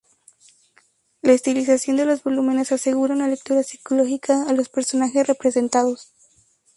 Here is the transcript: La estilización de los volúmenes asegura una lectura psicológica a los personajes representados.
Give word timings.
La 1.21 1.33
estilización 1.33 1.95
de 1.95 2.05
los 2.07 2.23
volúmenes 2.23 2.71
asegura 2.71 3.13
una 3.13 3.27
lectura 3.27 3.61
psicológica 3.61 4.45
a 4.49 4.53
los 4.53 4.67
personajes 4.67 5.27
representados. 5.27 6.11